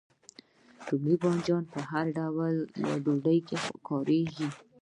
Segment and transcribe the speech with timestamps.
[0.87, 2.55] رومي بانجان په هر ډول
[3.03, 3.57] ډوډۍ کې
[3.87, 4.49] کاریږي.